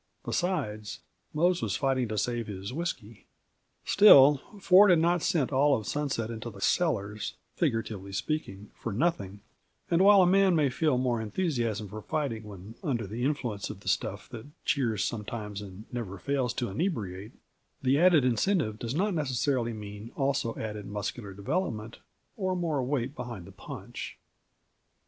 [0.25, 1.01] Besides,
[1.31, 3.27] Mose was fighting to save his whisky.
[3.85, 9.41] Still, Ford had not sent all of Sunset into its cellars, figuratively speaking, for nothing;
[9.91, 13.81] and while a man may feel more enthusiasm for fighting when under the influence of
[13.81, 17.33] the stuff that cheers sometimes and never fails to inebriate,
[17.83, 21.99] the added incentive does not necessarily mean also added muscular development
[22.35, 24.17] or more weight behind the punch.